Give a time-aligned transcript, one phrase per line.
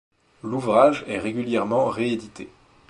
[0.41, 2.49] L'ouvrage est régulièrement réédité.